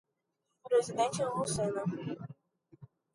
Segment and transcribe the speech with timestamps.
[0.65, 1.81] Presidente Lucena